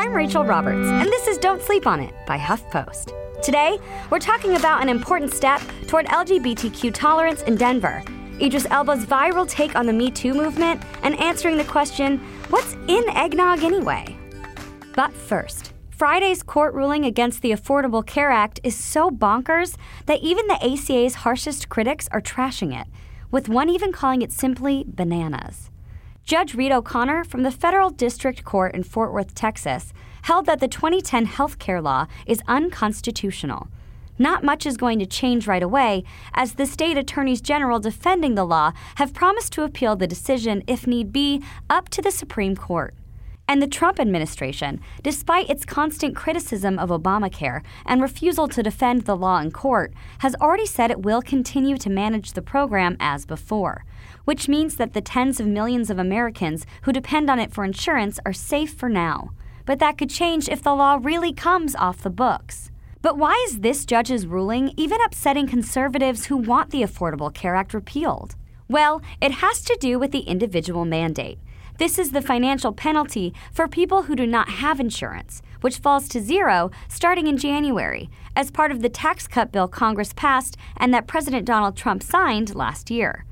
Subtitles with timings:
[0.00, 3.12] I'm Rachel Roberts, and this is Don't Sleep on It by HuffPost.
[3.42, 8.02] Today, we're talking about an important step toward LGBTQ tolerance in Denver,
[8.40, 12.16] Idris Elba's viral take on the Me Too movement, and answering the question
[12.48, 14.16] what's in eggnog anyway?
[14.96, 19.76] But first, Friday's court ruling against the Affordable Care Act is so bonkers
[20.06, 22.86] that even the ACA's harshest critics are trashing it,
[23.30, 25.68] with one even calling it simply bananas.
[26.24, 30.68] Judge Reed O'Connor from the Federal District Court in Fort Worth, Texas, held that the
[30.68, 33.68] 2010 health care law is unconstitutional.
[34.18, 36.04] Not much is going to change right away,
[36.34, 40.86] as the state attorneys general defending the law have promised to appeal the decision, if
[40.86, 42.94] need be, up to the Supreme Court.
[43.50, 49.16] And the Trump administration, despite its constant criticism of Obamacare and refusal to defend the
[49.16, 53.84] law in court, has already said it will continue to manage the program as before
[54.24, 58.20] which means that the tens of millions of Americans who depend on it for insurance
[58.24, 59.30] are safe for now.
[59.66, 62.70] But that could change if the law really comes off the books.
[63.02, 67.74] But why is this judge's ruling even upsetting conservatives who want the Affordable Care Act
[67.74, 68.36] repealed?
[68.68, 71.38] Well, it has to do with the individual mandate.
[71.80, 76.20] This is the financial penalty for people who do not have insurance, which falls to
[76.20, 81.06] zero starting in January, as part of the tax cut bill Congress passed and that
[81.06, 83.24] President Donald Trump signed last year.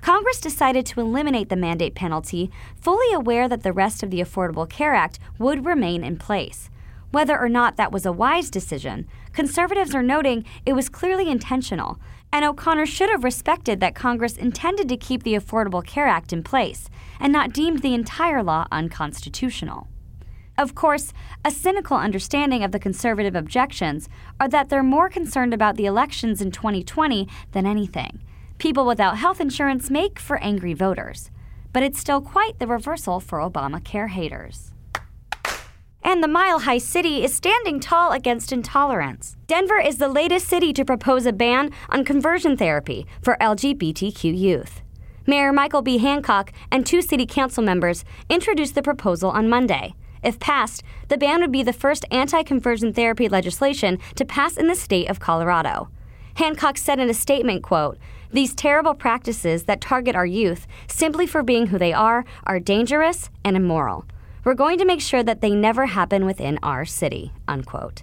[0.00, 4.66] Congress decided to eliminate the mandate penalty, fully aware that the rest of the Affordable
[4.66, 6.70] Care Act would remain in place.
[7.10, 11.98] Whether or not that was a wise decision, conservatives are noting it was clearly intentional,
[12.32, 16.42] and O'Connor should have respected that Congress intended to keep the Affordable Care Act in
[16.42, 19.88] place and not deemed the entire law unconstitutional.
[20.58, 21.12] Of course,
[21.44, 26.42] a cynical understanding of the conservative objections are that they're more concerned about the elections
[26.42, 28.20] in 2020 than anything
[28.60, 31.30] People without health insurance make for angry voters.
[31.72, 34.70] But it's still quite the reversal for Obamacare haters.
[36.02, 39.36] And the Mile High City is standing tall against intolerance.
[39.46, 44.80] Denver is the latest city to propose a ban on conversion therapy for LGBTQ youth.
[45.26, 45.98] Mayor Michael B.
[45.98, 49.94] Hancock and two city council members introduced the proposal on Monday.
[50.22, 54.68] If passed, the ban would be the first anti conversion therapy legislation to pass in
[54.68, 55.90] the state of Colorado.
[56.34, 57.98] Hancock said in a statement, quote,
[58.32, 63.28] these terrible practices that target our youth simply for being who they are are dangerous
[63.44, 64.06] and immoral.
[64.44, 67.32] We're going to make sure that they never happen within our city.
[67.46, 68.02] Unquote.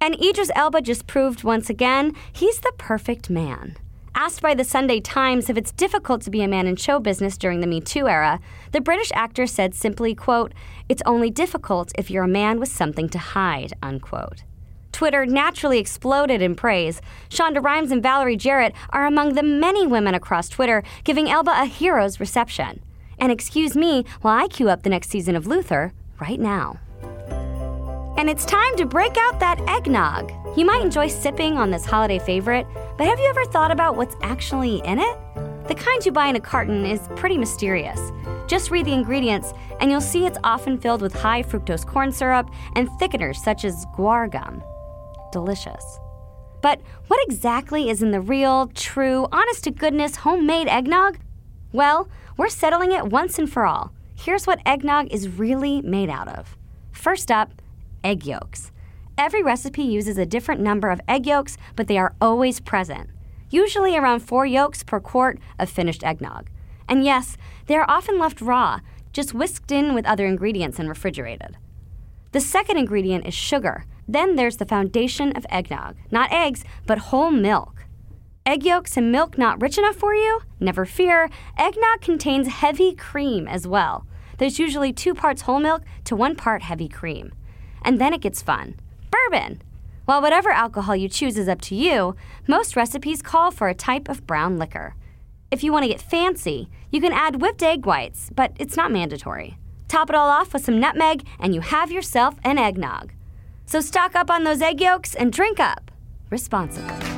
[0.00, 3.76] And Idris Elba just proved once again he's the perfect man.
[4.14, 7.38] Asked by the Sunday Times if it's difficult to be a man in show business
[7.38, 8.38] during the Me Too era,
[8.72, 10.52] the British actor said simply, quote,
[10.88, 14.44] "It's only difficult if you're a man with something to hide." Unquote.
[14.92, 17.00] Twitter naturally exploded in praise.
[17.28, 21.64] Shonda Rhimes and Valerie Jarrett are among the many women across Twitter giving Elba a
[21.64, 22.80] hero's reception.
[23.24, 26.78] And excuse me while I queue up the next season of Luther right now.
[28.18, 30.30] And it's time to break out that eggnog.
[30.58, 32.66] You might enjoy sipping on this holiday favorite,
[32.98, 35.16] but have you ever thought about what's actually in it?
[35.68, 37.98] The kind you buy in a carton is pretty mysterious.
[38.46, 42.50] Just read the ingredients, and you'll see it's often filled with high fructose corn syrup
[42.76, 44.62] and thickeners such as guar gum
[45.32, 45.98] delicious.
[46.60, 51.16] But what exactly is in the real, true, honest to goodness homemade eggnog?
[51.72, 52.06] Well,
[52.36, 53.92] we're settling it once and for all.
[54.16, 56.56] Here's what eggnog is really made out of.
[56.92, 57.62] First up,
[58.02, 58.70] egg yolks.
[59.16, 63.10] Every recipe uses a different number of egg yolks, but they are always present,
[63.50, 66.48] usually around four yolks per quart of finished eggnog.
[66.88, 67.36] And yes,
[67.66, 68.80] they are often left raw,
[69.12, 71.56] just whisked in with other ingredients and refrigerated.
[72.32, 75.96] The second ingredient is sugar, then there's the foundation of eggnog.
[76.10, 77.73] Not eggs, but whole milk.
[78.46, 80.40] Egg yolks and milk not rich enough for you?
[80.60, 84.06] Never fear, eggnog contains heavy cream as well.
[84.36, 87.32] There's usually two parts whole milk to one part heavy cream.
[87.82, 88.74] And then it gets fun
[89.10, 89.62] bourbon.
[90.04, 92.16] While whatever alcohol you choose is up to you,
[92.46, 94.94] most recipes call for a type of brown liquor.
[95.50, 98.92] If you want to get fancy, you can add whipped egg whites, but it's not
[98.92, 99.56] mandatory.
[99.88, 103.12] Top it all off with some nutmeg, and you have yourself an eggnog.
[103.64, 105.90] So stock up on those egg yolks and drink up
[106.30, 107.13] responsibly.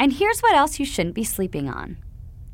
[0.00, 1.98] And here's what else you shouldn't be sleeping on.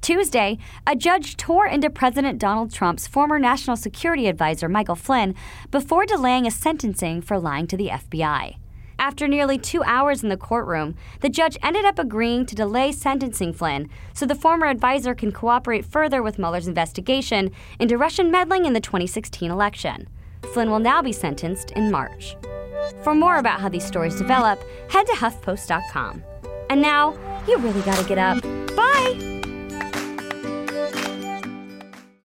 [0.00, 5.32] Tuesday, a judge tore into President Donald Trump's former national security advisor, Michael Flynn,
[5.70, 8.56] before delaying a sentencing for lying to the FBI.
[8.98, 13.52] After nearly two hours in the courtroom, the judge ended up agreeing to delay sentencing
[13.52, 18.72] Flynn so the former advisor can cooperate further with Mueller's investigation into Russian meddling in
[18.72, 20.08] the 2016 election.
[20.52, 22.36] Flynn will now be sentenced in March.
[23.04, 24.60] For more about how these stories develop,
[24.90, 26.24] head to HuffPost.com.
[26.68, 27.12] And now,
[27.48, 28.55] you really gotta get up